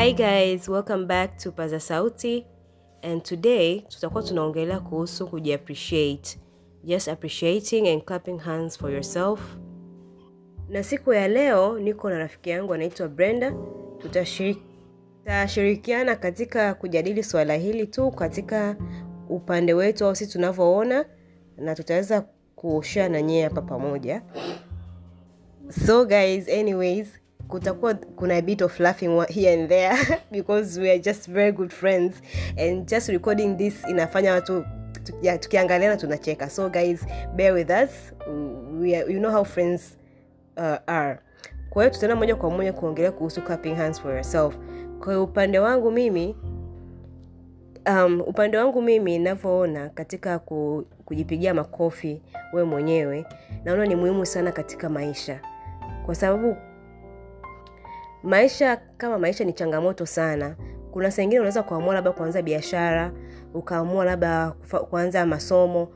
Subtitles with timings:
[0.00, 2.46] Hi guys, welcome back to Paza Sauti
[3.02, 6.38] and today tutakuwa tunaongelea kuhusu kujiappreciate.
[6.84, 9.40] Just appreciating and clapping hands for yourself.
[10.68, 13.54] Na siku ya leo niko na rafiki yangu anaitwa Brenda.
[15.24, 18.76] Tutashirikiana katika kujadili swala hili tu katika
[19.28, 21.04] upande wetu au sisi tunavyoona
[21.56, 22.24] na tutaweza
[22.56, 24.22] kushare na nyie hapa pamoja.
[25.86, 27.19] So guys, anyways,
[27.50, 29.96] kutakuwa kuna a bit of laughing here and there
[30.32, 32.22] because we are just very good friends
[32.58, 34.64] and just recording this inafanya watu
[35.04, 36.50] tukia- tukiangaliana tunacheka.
[36.50, 38.12] So guys, bear with us.
[38.80, 39.96] We are, you know how friends
[40.56, 41.18] uh, are.
[41.70, 44.54] Kwa hiyo tutaenda moja kwa moja kuongelea kuhusu clapping hands for yourself.
[45.04, 46.36] Kwa upande wangu mimi
[47.88, 53.26] um, upande wangu mimi ninavyoona katika ku, kujipigia makofi we mwenyewe
[53.64, 55.40] naona ni muhimu sana katika maisha
[56.06, 56.56] kwa sababu
[58.22, 60.56] maisha kama maisha ni changamoto sana
[60.92, 63.12] kuna saa unaweza kuamua labda kuanza biashara
[63.54, 64.50] ukaamua labda
[64.90, 65.88] kuanza masomo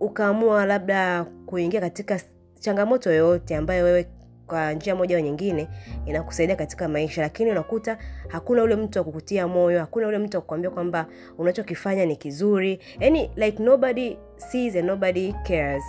[0.00, 2.20] ukaamua labda kuingia katika
[2.60, 4.06] changamoto yoyote ambayo wewe
[4.46, 5.68] kwa njia moja nyingine
[6.06, 7.22] inakusaidia katika maisha.
[7.22, 9.04] Lakini unakuta hakuna ule mtu wa
[9.48, 11.06] moyo hakuna ule mtu wa kwamba
[11.38, 12.80] unachokifanya ni kizuri.
[13.00, 15.84] Yani like nobody sees and nobody cares.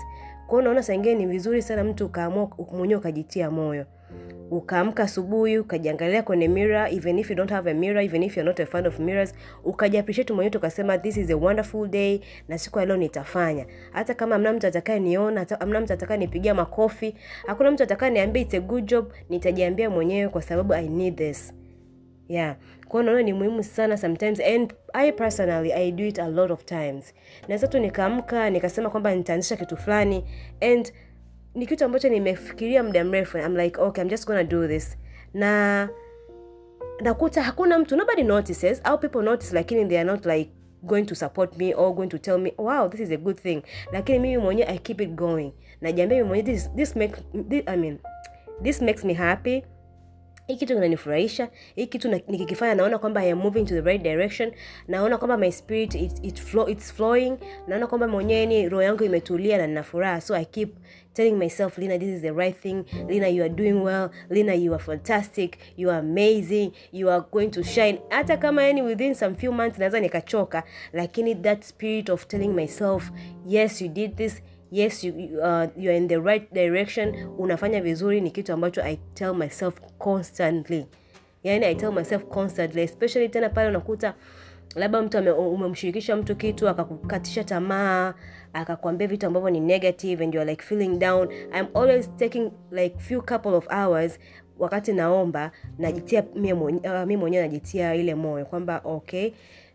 [0.47, 3.85] Kwao unaona saingine ni vizuri sana mtu ukaamua mwenyewe ukajitia moyo
[4.51, 8.49] ukaamka asubuhi ukajiangalia kwenye mirror even if you don't have a mirror even if you're
[8.49, 12.79] not a fan of mirrors ukajiappreciate mwenyewe tukasema this is a wonderful day na siku
[12.79, 13.65] ya nitafanya.
[13.91, 17.15] Hata kama amna mtu atakaye niona amna mtu atakaye nipigia makofi
[17.47, 21.53] hakuna mtu atakaye niambia it's a good job nitajiambia mwenyewe kwa sababu i need this.
[22.27, 22.55] Yeah.
[22.87, 26.65] Kwao naona ni muhimu sana sometimes and i personally i do it a lot of
[26.65, 27.13] times.
[27.47, 30.23] Naweza tu nikaamka nikasema kwamba nitaanzisha kitu fulani
[30.61, 30.93] and
[31.55, 33.37] ni kitu ambacho nimefikiria muda mrefu.
[33.37, 34.97] I'm like okay I'm just gonna do this.
[35.33, 35.89] Na
[37.01, 40.51] nakuta hakuna mtu nobody notices au people notice lakini they are not like
[40.83, 43.61] going to support me or going to tell me wow this is a good thing.
[43.91, 45.53] Lakini mimi mwenyewe i keep it going.
[45.81, 47.15] Najiambia mimi mwenyewe this, this, make,
[47.49, 47.97] this, I mean,
[48.63, 49.63] this makes me happy.
[50.47, 54.51] Hii kitu kinanifurahisha hii kitu nikikifanya naona kwamba I am moving to the right direction
[54.87, 59.03] naona kwamba my spirit it, it flow, it's flowing naona kwamba mwenyewe ni roho yangu
[59.03, 60.69] imetulia na nina furaha so i keep
[61.15, 62.85] telling myself lina this is the right thing.
[63.09, 64.11] Lina you are doing well.
[64.29, 65.57] Lina you are fantastic.
[65.75, 66.73] You are amazing.
[66.91, 67.99] You are going to shine.
[68.09, 73.11] Hata kama yani within some few months naweza nikachoka lakini that spirit of telling myself
[73.45, 74.41] yes you did this.
[74.71, 77.15] Yes you, uh, you are in the right direction.
[77.37, 80.85] Unafanya vizuri ni kitu ambacho i tell myself constantly.
[81.43, 84.13] Yani i tell myself constantly especially tena pale unakuta
[84.75, 88.13] labda mtu umemshirikisha mtu kitu akakukatisha tamaa
[88.53, 91.29] akakwambia vitu ambavyo ni negative and you're like feeling down.
[91.59, 94.19] I'm always taking like few couple of hours
[94.59, 96.53] wakati naomba najitia mi
[97.17, 99.31] mwenyewe najitia ile moyo kwamba okay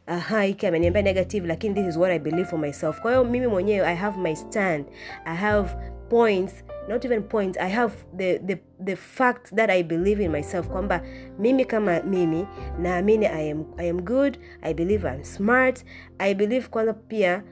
[0.06, 3.00] aha hiki ameniambia negative lakini this is what i believe for myself.
[3.00, 4.84] Kwa hiyo mimi mwenyewe i have my stand.
[5.24, 5.70] I have
[6.10, 10.68] points not even points i have the, the, the fact that i believe in myself
[10.68, 11.00] kwamba
[11.38, 12.46] mimi kama mimi
[12.78, 15.84] naamini I am, i am good i believe i'm smart
[16.18, 17.42] i believe kwanza pia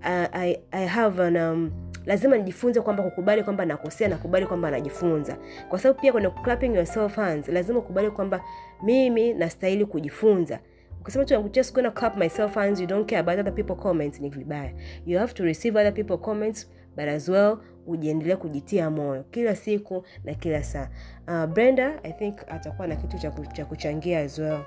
[0.00, 1.70] uh, I, i have an, um,
[2.06, 5.36] lazima nijifunze kwamba kukubali kwamba nakosea nakubali kwamba najifunza.
[5.68, 8.40] Kwa sababu pia kwenye clapping yourself hands lazima ukubali kwamba
[8.82, 10.58] mimi nastahili kujifunza.
[11.00, 14.72] Ukisema just gonna clap myself hands you don't care about other people comments ni vibaya.
[15.06, 20.04] You have to receive other people comments but as well ujiendelee kujitia moyo kila siku
[20.24, 20.88] na kila saa.
[21.28, 24.60] Uh, brenda i think atakuwa na kitu cha ku- kuchangia as well.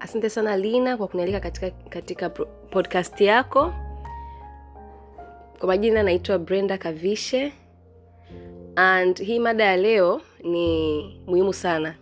[0.00, 2.30] Asante sana lina kwa kunialika katika, katika
[2.70, 3.72] podcast yako.
[5.58, 7.52] Kwa majina naitwa brenda kavishe.
[8.76, 11.94] And hii mada ya leo ni muhimu sana.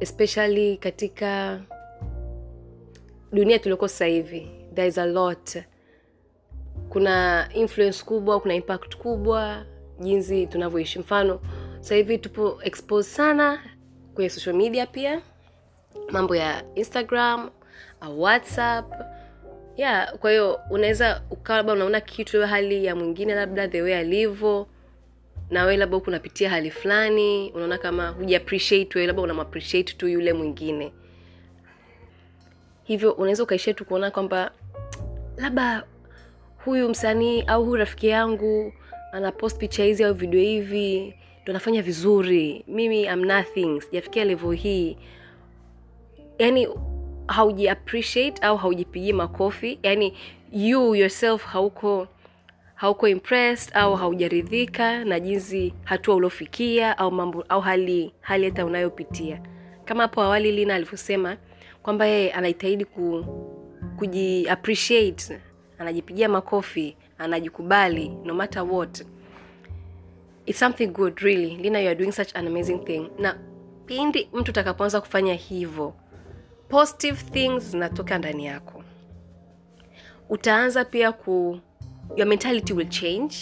[0.00, 1.60] Especially katika
[3.32, 5.58] dunia tulioko sasa hivi there is a lot
[6.94, 9.64] kuna influence kubwa kuna impact kubwa
[10.00, 10.98] jinsi tunavyoishi.
[10.98, 11.40] Mfano
[11.80, 13.60] sasa hivi tupo expose sana
[14.14, 15.22] kwenye social media pia.
[16.10, 17.50] Mambo ya instagram
[18.00, 18.92] au whatsapp.
[19.76, 23.94] Yeah kwa hiyo unaweza ukawa labda unaona kitu labda hali ya mwingine labda the way
[23.96, 24.66] alivyo
[25.50, 30.08] na wewe labda huku unapitia hali fulani unaona kama huja appreciate wewe labda unamappreciate tu
[30.08, 30.92] yule mwingine.
[32.84, 34.50] Hivyo unaweza ukaishia tu kuona kwamba
[35.36, 35.84] labda
[36.64, 38.72] huyu msanii au huyu rafiki yangu
[39.12, 42.64] anapost picha hizi au video hivi ndo anafanya vizuri.
[42.68, 43.80] Mimi am nothing.
[43.80, 44.96] Sijafikia level hii.
[46.38, 46.68] Yani
[47.26, 47.68] hauji
[48.40, 49.78] au haujipigii makofi.
[49.82, 50.16] Yani
[50.52, 52.08] you yourself hauko
[52.74, 59.40] hauko impressed au haujaridhika na jinsi hatua uliofikia au mambo au hali hali hata unayopitia.
[59.84, 61.36] Kama hapo awali lina alivyosema
[61.82, 63.24] kwamba yeye anajitahidi ku,
[63.98, 64.48] kuji
[65.84, 69.04] anajipigia makofi anajikubali no matter what.
[70.46, 71.56] It's something good really.
[71.56, 73.10] Lina you are doing such an amazing thing.
[73.18, 73.38] Na
[73.86, 75.94] pindi mtu utakapoanza kufanya hivyo
[76.68, 78.84] positive things zinatoka ndani yako.
[80.28, 81.60] Utaanza pia ku
[82.16, 83.36] your mentality will change.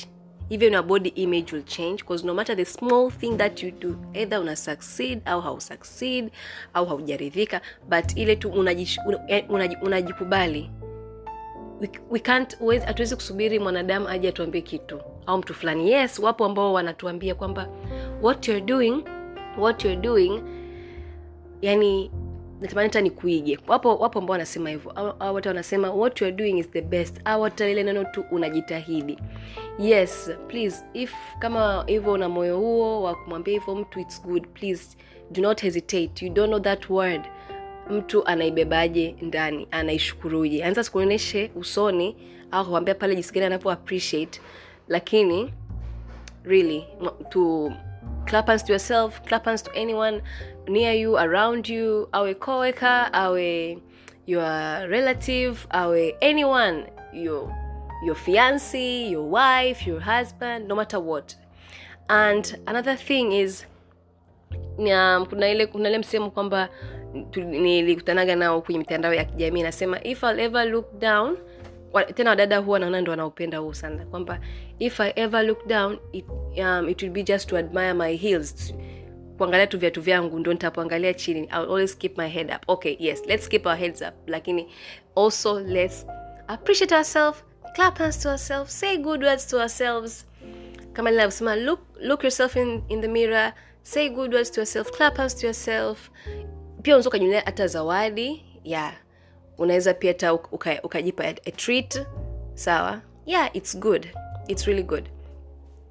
[0.51, 3.97] Even your body image will change because no matter the small thing that you do
[4.15, 6.31] either una succeed au hau succeed
[6.75, 10.71] au haujaridhika but ile tu unajikubali una- eh, unaji- unajikubali
[11.83, 12.57] we, we can't
[12.87, 15.91] hatuwezi kusubiri mwanadamu aje atuambie kitu au mtu fulani.
[15.91, 17.69] Yes wapo ambao wanatuambia kwamba
[18.23, 19.05] what you're doing
[19.59, 20.43] what you're doing
[21.63, 22.11] yani
[22.61, 23.59] natamani hata nikuige.
[23.69, 24.91] Wapo wapo ambao wanasema hivyo.
[25.21, 27.21] Au hata wanasema what you are doing is the best.
[27.25, 29.19] Au hata ile neno tu unajitahidi.
[29.79, 34.47] Yes please if kama hivyo una moyo huo wa kumwambia hivyo mtu its good.
[34.49, 34.97] Please
[35.31, 36.27] do not hesitate.
[36.27, 37.23] You don't know that word
[37.91, 40.65] mtu anaibebaje ndani anaishukuruje.
[40.65, 42.17] Anza sikuonyeshe usoni
[42.51, 44.41] au kuambia pale jinsi gani anavyo appreciate.
[44.89, 45.55] Lakini
[46.45, 46.85] really
[47.31, 47.73] to
[48.25, 50.23] clap hands to yourself clap to anyone
[50.69, 53.79] near you around you awe coworker awe
[54.27, 57.49] your relative awe anyone your
[58.07, 61.37] your fiance your wife your husband no matter what.
[62.09, 63.67] And another thing is
[64.79, 66.69] na kuna ile kuna ile msemo kwamba
[67.37, 71.37] nilikutanaga nao kwenye mitandao ya kijamii nasema if I'll ever look down
[72.15, 74.41] tena wadada huwa naona ndo wanaopenda huu sana kwamba
[74.79, 76.25] if i ever look down it,
[76.59, 78.75] um, it will be just to admire my heels.
[79.39, 82.69] Kuangalia tu viatu vyangu ndo nitapoangalia chini I'll always keep my head up.
[82.69, 84.69] Okay yes let's keep our heads up lakini
[85.17, 86.07] also let's
[86.47, 87.45] appreciate ourselves
[87.75, 90.27] clap hands to ourselves say good words to ourselves.
[90.93, 95.17] Kama linavyosema look, look yourself in, in the mirror say good words to yourself clap
[95.17, 96.11] hands to yourself
[96.83, 98.95] pia unaweza ukajinulia hata zawadi yeah
[99.59, 102.07] unaweza pia hata uka- uka- ukajipa a, treat
[102.55, 103.01] sawa?
[103.27, 104.09] Yeah it's good.
[104.49, 105.09] It's really good.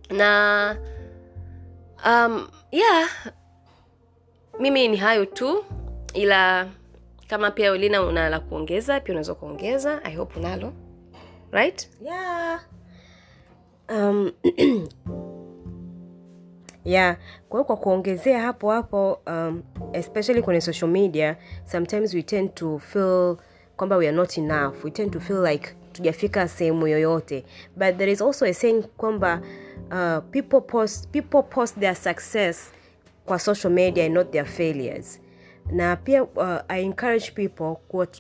[0.10, 0.78] Na
[2.06, 3.10] um, yeah
[4.60, 5.66] mimi ni hayo tu
[6.14, 6.68] ila
[7.28, 10.04] kama pia ulina una la kuongeza pia unaweza kuongeza.
[10.04, 10.74] I hope unalo.
[11.52, 11.90] Right?
[12.06, 12.62] Yeah.
[13.90, 14.32] um,
[16.86, 17.18] yeah.
[17.50, 19.63] Kwa hiyo kwa kuongezea hapo hapo um,
[19.94, 23.38] especially kwenye social media sometimes we tend to feel
[23.78, 24.83] kwamba we are not enough.
[24.83, 27.44] We tend to feel like tujafika sehemu yoyote.
[27.75, 29.42] But there is also a saying kwamba
[29.92, 32.72] uh, people post people post their success
[33.25, 35.19] kwa social media and not their failures
[35.72, 37.76] na pia uh, i encourage people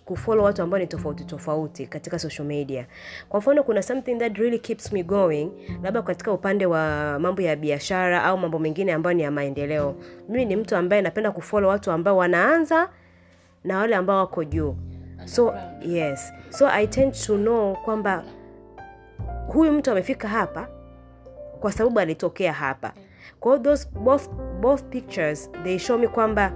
[0.05, 2.85] kufollow watu ambao ni tofauti tofauti katika social media.
[3.29, 5.51] Kwa mfano kuna something that really keeps me going
[5.83, 9.95] labda katika upande wa mambo ya biashara au mambo mengine ambayo ni ya maendeleo.
[10.29, 12.89] Mimi ni mtu ambaye napenda kufollow watu ambao wanaanza
[13.63, 14.75] na wale ambao wako juu.
[15.25, 15.53] So
[15.85, 16.33] yes.
[16.49, 18.23] So i tend to know kwamba
[19.47, 20.67] huyu mtu amefika hapa
[21.59, 22.93] kwa sababu alitokea hapa.
[23.39, 24.29] Kwa those both,
[24.61, 26.51] both pictures they show me kwamba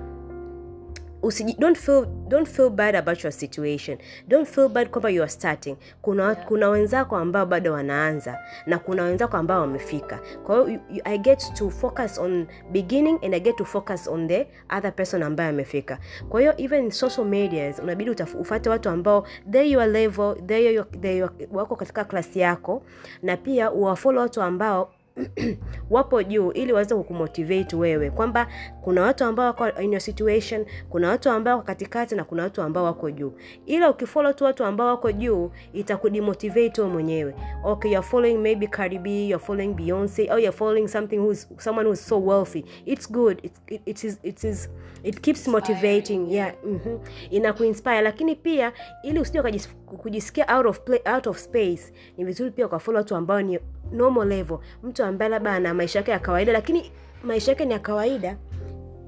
[1.25, 3.97] usiji, don't feel don't feel bad about your situation.
[4.27, 5.77] Don't feel bad kwamba you are starting.
[6.01, 6.45] Kuna, yeah.
[6.45, 10.19] kuna wenzako ambao bado wanaanza na kuna wenzako ambao wamefika.
[10.43, 14.47] Kwa hiyo i get to focus on beginning and i get to focus on the
[14.77, 15.97] other person ambaye amefika.
[16.29, 21.17] Kwa hiyo even social medias unabidi ufate watu ambao they your level they your, they
[21.17, 22.83] your, wako katika klasi yako
[23.23, 24.91] na pia uwafolo watu ambao
[25.89, 28.09] wapo juu ili waweze kukumotivate wewe.
[28.11, 28.47] Kwamba
[28.81, 32.61] kuna watu ambao wako in your situation kuna watu ambao wako katikati na kuna watu
[32.61, 33.33] ambao wako juu.
[33.65, 37.35] Ila ukifollow tu watu ambao wako juu itakudemotivate wewe mwenyewe.
[37.63, 41.89] Okay you're following maybe Cardi B you're following Beyonce or you're following something who's someone
[41.89, 42.63] who's so wealthy.
[42.85, 43.39] It's good.
[43.43, 44.69] It, it, it is it is
[45.03, 46.27] it keeps motivating.
[46.31, 46.53] yeah.
[46.65, 46.97] Mm-hmm.
[47.29, 48.01] inakuinspire.
[48.01, 49.41] Lakini pia ili usije
[49.85, 53.59] kujisikia out of play, out of space ni vizuri pia ukafollow watu ambao ni
[53.91, 54.57] normal level.
[54.83, 56.91] Mtu ambaye labda ana maisha yake ya kawaida lakini
[57.23, 58.37] maisha yake ni ya kawaida.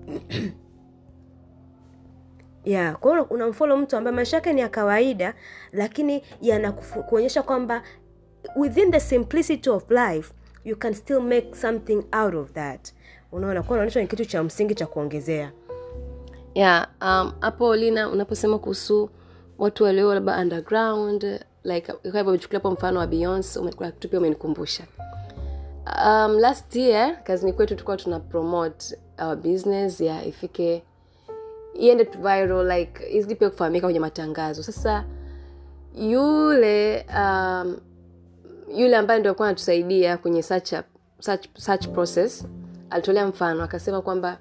[2.65, 3.11] Yeah kwa
[3.59, 5.33] hiyo mtu ambaye maisha yake ni ya kawaida
[5.71, 7.83] lakini yanakuonyesha kwamba
[8.55, 10.33] within the simplicity of life
[10.65, 12.93] you can still make something out of that.
[13.31, 15.51] Unaona kwa unaonyesha ni kitu cha msingi cha kuongezea.
[16.55, 19.09] Yeah um, hapo lina unaposema kuhusu
[19.57, 24.83] watu walio labda underground like kama umechukulia mfano wa beyonce umekula kitu pia umenikumbusha.
[26.05, 30.83] Um, last year kazini kwetu tulikuwa tuna promote our business ya ifike
[31.73, 34.63] iende viral like izidi pia kufahamika kwenye matangazo.
[34.63, 35.05] Sasa
[35.95, 37.77] yule um,
[38.77, 40.85] yule ambaye ndio alikuwa anatusaidia kwenye search, up-
[41.19, 42.45] search, search process
[42.89, 44.37] alitolea mfano akasema kwamba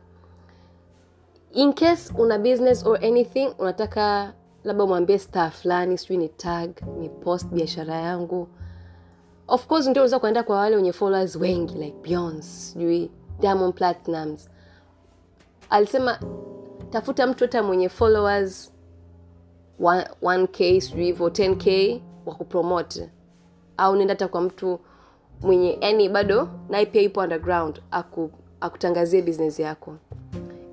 [1.52, 4.32] in case una business or anything unataka
[4.66, 8.48] labda umwambie staa fulani sijui ni tag ni post biashara yangu.
[9.48, 14.50] Of course ndio unaweza kuenda kwa wale wenye followers wengi like beyonce sijui diamond platinums
[15.70, 16.18] alisema
[16.90, 18.72] tafuta mtu hata mwenye followers
[19.80, 23.10] 1- 1k sijui hivyo 10k wa kupromote.
[23.76, 24.80] Au nenda hata kwa mtu
[25.40, 28.30] mwenye yani bado naye pia ipo underground aku,
[28.60, 29.94] akutangazie business yako.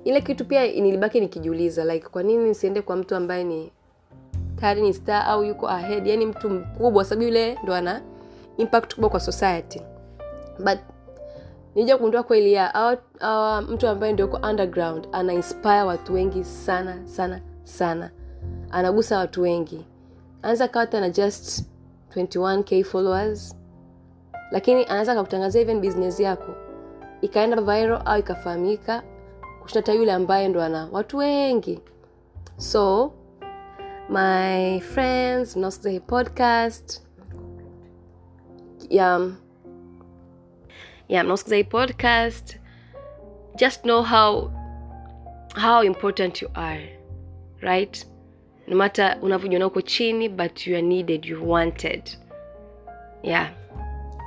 [0.04, 3.72] Ile kitu pia nilibaki nikijiuliza like kwa nini nisiende kwa mtu ambaye ni
[4.64, 8.00] tayari ni star au yuko ahead yani mtu mkubwa sababu yule ndo ana
[8.56, 9.80] impact kubwa kwa society.
[10.58, 10.78] But
[11.74, 12.66] nija kugundua kweli ya
[13.20, 18.10] hawa mtu ambaye ndio uko underground ana inspire watu wengi sana sana sana.
[18.70, 19.84] Anagusa watu wengi.
[20.42, 21.64] Anaweza kawa hata na just
[22.16, 23.56] 21k followers
[24.50, 26.54] lakini anaweza akakutangazia even business yako.
[27.20, 29.02] Ikaenda viral au ikafahamika
[29.62, 31.80] kushinda yule ambaye ndo ana watu wengi.
[32.56, 33.12] So
[34.08, 37.02] my friends mnaosikiza hii podcast.
[38.90, 39.30] Yeah,
[41.08, 42.56] yeah, mnaosikiza hii podcast.
[43.56, 44.50] Just know how
[45.54, 46.98] how important you are
[47.60, 48.06] right?
[48.68, 52.02] No matter unavyojiona uko chini but you are needed you wanted.
[53.22, 53.50] Yeah.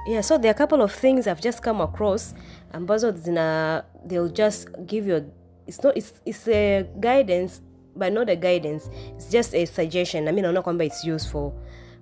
[0.07, 2.35] Yeah so there are a couple of things i've just come across
[2.73, 5.21] ambazo zina they'll just give you a,
[5.67, 7.61] it's not it's, it's a guidance
[7.97, 8.89] but not a guidance.
[9.15, 11.51] It's just a suggestion na mi naona kwamba it's useful.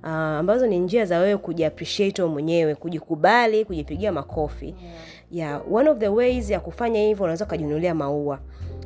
[0.04, 4.66] Uh, ambazo ni njia za wewe kujiappreciate wewe mwenyewe kujikubali kujipigia makofi.
[5.32, 5.52] Yeah.
[5.52, 8.40] yeah one of the ways ya kufanya hivyo unaweza ukajinunulia maua.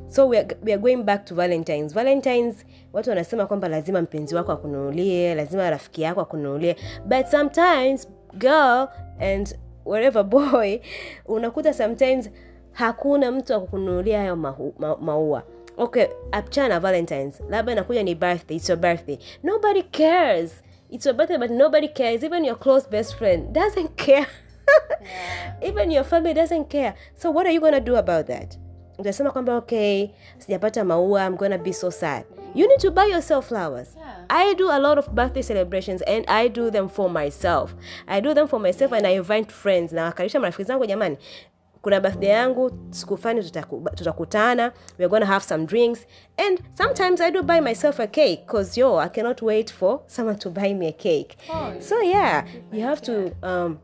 [0.08, 1.94] So we are, we are going back to valentines.
[1.94, 6.75] Valentines watu wanasema kwamba lazima mpenzi wako akununulie lazima rafiki yako akununulie.
[7.06, 8.88] But sometimes girl
[9.20, 10.78] and whatever boy
[11.25, 12.30] unakuta sometimes
[12.72, 15.44] hakuna mtu akukununulia hayo mahu, ma, maua
[15.79, 17.41] okay apchana valentines.
[17.50, 19.17] Labda inakuja ni birthday it's your birthday.
[19.43, 20.62] Nobody cares.
[20.89, 22.24] It's your birthday but nobody cares.
[22.24, 24.27] Even your close best friend doesn't care.
[25.62, 26.95] Even your family doesn't care.
[27.15, 28.57] So what are you gonna do about that?
[28.98, 32.25] Utasema kwamba okay sijapata maua i'm gonna be so sad.
[32.55, 33.95] You need to buy yourself flowers.
[33.98, 34.25] Yeah.
[34.29, 37.75] i do a lot of birthday celebrations and i do them for myself.
[38.07, 39.91] I do them for myself and i invite friends.
[39.93, 41.17] Na wakaribisha marafiki zangu jamani
[41.81, 46.05] kuna birthday yangu siku fulani tutaku- tutakutana we're gonna have some drinks
[46.38, 50.38] and sometimes i do buy myself a cake because yo i cannot wait for someone
[50.38, 51.38] to buy me a cake.
[51.79, 53.79] So yeah you have to um,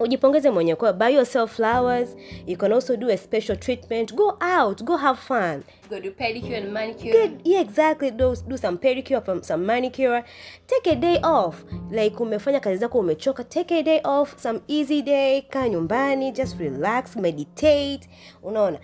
[0.00, 4.14] ujipongeze mwenyewe kwa buy yourself flowers you can also do a special treatment.
[4.14, 5.62] Go out go have fun.
[5.90, 7.12] Go do pedicure and manicure.
[7.12, 8.10] Get, yeah exactly.
[8.10, 10.24] Do, do some pedicure from some manicure.
[10.66, 11.64] Take a day off.
[11.90, 14.38] Like umefanya kazi zako umechoka take a day off.
[14.38, 18.08] Some easy day kaa nyumbani just relax meditate.
[18.42, 18.78] Unaona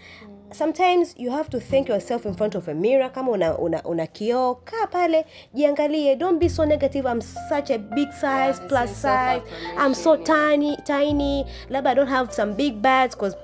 [0.54, 4.06] sometimes you have to thank yourself in front of a mirror kama una, una, una
[4.06, 8.90] kioo kaa pale jiangalie don't be so negative i'm such a big size the plus
[9.02, 9.42] size
[9.78, 13.36] i'm so tiny tiny labda i don't have some big bags because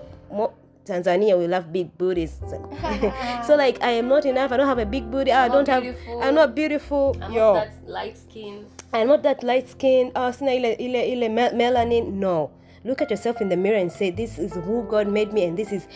[0.85, 2.41] Tanzania we love big booties.
[3.47, 4.51] so like I am not enough.
[4.51, 5.31] I don't have a big booty.
[5.31, 5.97] Ah, I not don't have.
[6.23, 7.17] I'm not beautiful.
[7.23, 10.11] I'm Yo, not that light skin I'm not that light skin.
[10.17, 12.13] Oh, sina ile ile ile melanin.
[12.15, 12.51] No.
[12.85, 15.57] Look at yourself in the mirror and say, "This is who God made me, and
[15.57, 15.87] this is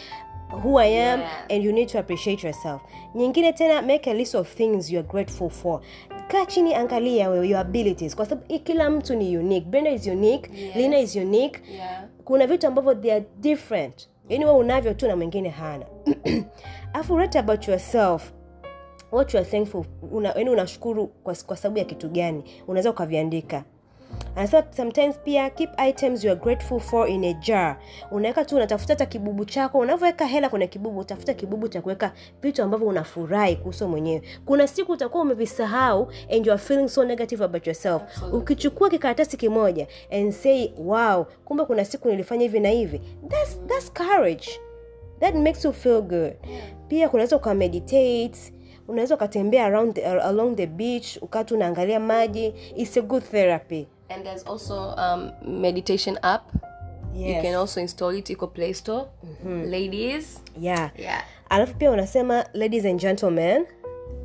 [0.50, 1.46] who I am." Yeah.
[1.50, 2.82] And you need to appreciate yourself.
[3.14, 5.80] Nyingine tena, make a list of things you are grateful for.
[6.28, 9.66] Kaa chini, angalia wewe your abilities, kwa sababu kila mtu ni unique.
[9.68, 10.50] Brenda is unique.
[10.54, 10.76] Yes.
[10.76, 15.16] Lina is unique yeah kuna vitu ambavyo they are different yaani wewe unavyo tu na
[15.16, 15.86] mwingine hana
[16.92, 18.32] afu write about yourself
[19.12, 23.64] what you are thankful una, yani unashukuru kwa, kwa sababu ya kitu gani unaweza ukaviandika
[24.36, 27.76] anasema sometimes pia keep items you are grateful for in a jar.
[28.10, 32.62] Unaweka tu unatafuta hata kibubu chako unavyoweka hela kwenye kibubu utafuta kibubu cha kuweka vitu
[32.62, 34.22] ambavyo unafurahi kuhusu mwenyewe.
[34.46, 38.02] Kuna siku utakuwa umevisahau and you are feeling so negative about yourself.
[38.32, 43.00] Ukichukua kikaratasi kimoja and say wow kumbe kuna siku nilifanya hivi na hivi.
[43.28, 44.48] That's, that's courage.
[45.20, 46.32] That makes you feel good.
[46.88, 48.52] Pia kunaweza ukameditate
[48.88, 52.54] unaweza ukatembea around the, along the beach ukatu unaangalia maji.
[52.76, 56.50] Its a good therapy and there's also um, meditation app.
[57.14, 59.06] You can also install it iko play store.
[59.44, 60.40] Ladies.
[60.58, 60.90] Yeah.
[60.98, 61.22] Yeah.
[61.50, 63.66] Alafu pia unasema ladies and gentlemen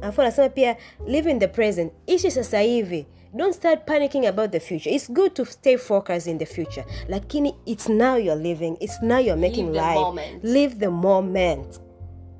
[0.02, 0.76] alafu unasema pia
[1.08, 1.94] live in the present.
[2.08, 3.06] Ishi sasa hivi.
[3.34, 4.90] Don't start panicking about the future.
[4.96, 6.86] It's good to stay focused in the future.
[7.08, 8.78] Lakini it's now you're living.
[8.80, 10.00] It's now you're making Live the life.
[10.00, 10.44] moment.
[10.44, 11.80] live the moment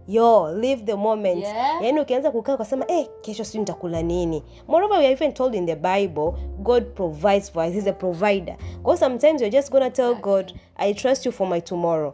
[0.10, 1.44] yo live the moment.
[1.44, 1.84] Yeah.
[1.84, 4.44] yaani ukianza kukaa ukasema eh, kesho siu nitakula nini.
[4.68, 7.74] Moreover we are even told in the bible god provides for us.
[7.74, 8.56] He's a provider.
[8.78, 12.14] Because sometimes you're just gonna tell god i trust you for my tomorrow.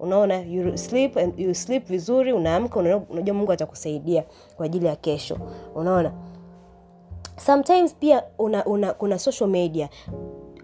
[0.00, 4.24] Unaona you sleep and you sleep vizuri unaamka una- unajua mungu atakusaidia
[4.56, 5.38] kwa ajili ya kesho.
[5.74, 6.12] Unaona?
[7.36, 9.88] Sometimes pia una, una kuna social media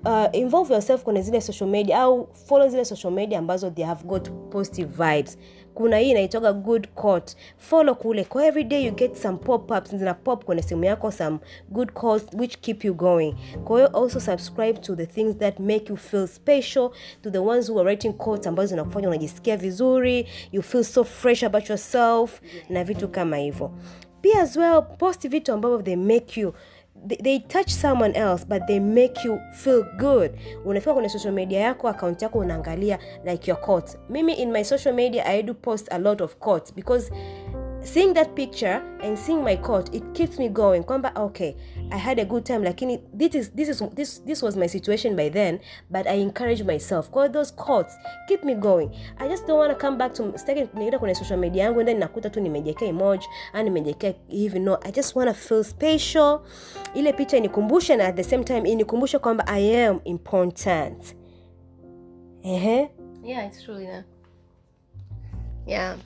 [0.05, 4.05] uh, involve yourself kwenye zile social media au follow zile social media ambazo they have
[4.05, 5.39] got positive vibes.
[5.75, 7.37] Kuna hii inaitoga good court.
[7.57, 8.25] Follow kule.
[8.25, 11.39] Kwa every day you get some pop-ups zina pop kwenye simu yako some
[11.69, 13.35] good calls which keep you going.
[13.65, 16.91] Kwa hiyo also subscribe to the things that make you feel special
[17.23, 21.45] to the ones who are writing quotes ambazo zinakufanya unajisikia vizuri you feel so fresh
[21.45, 23.71] about yourself na vitu kama hivyo.
[24.21, 26.53] Pia as well post vitu ambavyo they make you
[27.07, 30.33] they, touch someone else but they make you feel good.
[30.65, 34.95] Unafika kwenye social media yako akaunti yako unaangalia like your quotes mimi in my social
[34.95, 37.13] media i do post a lot of quotes because
[37.83, 40.83] seeing that picture and seeing my quote it keeps me going.
[40.83, 41.57] Kwamba okay
[41.93, 45.17] i had a good time lakini this is, this, is, this, this was my situation
[45.17, 45.59] by then
[45.91, 47.11] but i encourage myself.
[47.11, 47.95] Kwa those quotes
[48.29, 48.91] keep me going.
[49.19, 51.95] I just don't want to come back to sitaki nienda kwenye social media yangu then
[51.97, 54.59] ninakuta tu nimejekea emoji au nimejekea hivi.
[54.59, 56.41] No i just want to feel special.
[56.95, 61.17] Ile picha inikumbushe na at the same time inikumbushe kwamba i am important.
[62.43, 62.91] Ehe.
[63.25, 64.05] Yeah it's true Lina.
[65.67, 65.97] yeah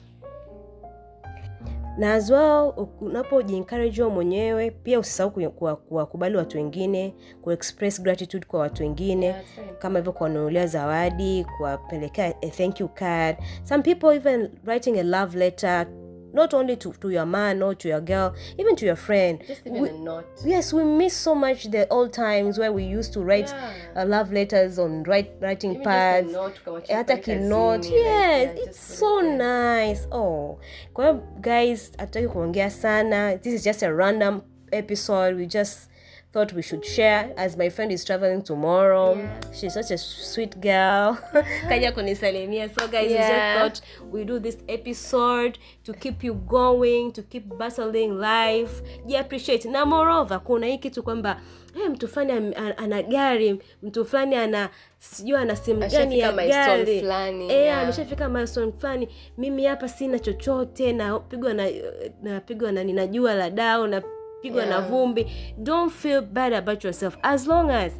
[1.97, 5.31] na as well unapojiencourage wewe mwenyewe pia usisahau
[5.77, 9.41] kuwakubali watu wengine kuexpress gratitude kwa watu wengine Yeah,
[9.79, 13.37] kama hivyo kuwanunulia zawadi kuwapelekea a thank you card.
[13.63, 15.87] Some people even writing a love letter
[16.35, 19.39] not only to, to your man or to your girl even to your friend.
[19.47, 22.83] Just even We- a note yes we miss so much the old times where we
[22.83, 24.03] used to write Yeah.
[24.03, 26.33] uh, love letters on write, writing Even pads.
[26.33, 30.07] note hata kinot like, yes yeah, it's so it nice.
[30.11, 30.59] Oh
[30.93, 33.37] kwa guys hatutaki kuongea sana.
[33.37, 35.35] This is just a random episode.
[35.37, 35.89] We just
[36.35, 39.15] thought we should share as my friend is traveling tomorrow.
[39.15, 39.39] Yeah.
[39.53, 41.17] she's such a sweet girl.
[41.69, 42.67] Kaja kunisalimia.
[42.77, 43.81] So guys we just thought
[44.11, 48.81] we do this episode to keep you going to keep battling life.
[49.07, 49.65] Ji appreciate.
[49.65, 51.41] Na moreover kuna hii kitu kwamba
[51.73, 56.97] hey, mtu fulani ana gari mtu fulani ana sijui ana simu gani ya gari.
[57.49, 59.07] Eh, ameshafika milestone fulani.
[59.37, 61.69] Mimi hapa sina chochote napigwa na
[62.23, 64.14] napigwa na nina jua la dao napigwa
[64.49, 64.89] na Yeah.
[64.89, 65.25] vumbi
[65.57, 67.17] don't feel bad about yourself.
[67.21, 67.93] As long as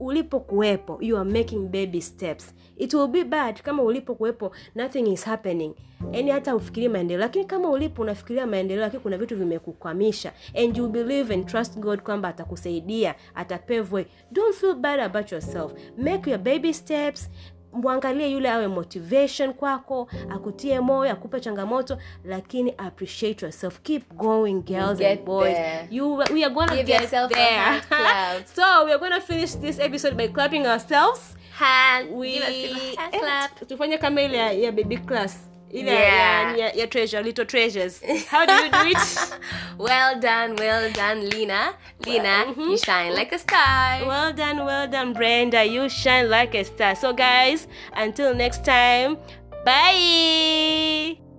[0.00, 2.54] ulipokuwepo you are making baby steps.
[2.76, 3.62] It will be bad.
[3.62, 5.74] Kama ulipokuwepo nothing is happening.
[6.12, 7.20] Yani hata ufikirie maendeleo.
[7.20, 10.32] Lakini kama ulipo unafikiria maendeleo lakini kuna vitu vimekukwamisha.
[10.54, 14.06] And you believe and trust god kwamba atakusaidia atapevwe.
[14.32, 15.72] Don't feel bad about yourself.
[15.98, 17.30] Make your baby steps
[17.72, 23.80] mwangalie yule awe motivation kwako akutie moyo akupe changamoto lakini appreciate yourself.
[23.82, 25.54] Keep going girls Get and boys.
[25.54, 25.88] there.
[25.90, 27.82] you we are gonna Give get there.
[28.54, 31.36] so we are gonna finish this episode by clapping ourselves.
[31.58, 32.10] Hand.
[32.12, 32.48] We give us
[32.96, 33.68] a hand clap.
[33.68, 36.56] tufanye kama ile ya baby class ile Yeah.
[36.56, 38.02] ya, ya, ya treasure little treasures.
[38.28, 38.98] How do you do it?
[39.78, 41.74] Well done well done lina.
[42.04, 42.60] Lina mm-hmm.
[42.60, 44.04] you shine like a star.
[44.06, 45.64] Well done well done brenda.
[45.64, 46.94] You shine like a star.
[46.94, 49.16] So guys until next time
[49.64, 51.29] bye